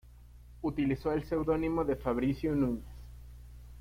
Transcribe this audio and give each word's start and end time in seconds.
Utilizó 0.63 1.11
el 1.11 1.23
seudónimo 1.25 1.85
de 1.85 1.95
Fabricio 1.95 2.55
Núñez. 2.55 2.85